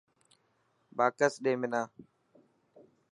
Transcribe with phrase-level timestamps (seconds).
[0.97, 1.81] باڪس ڏي منا.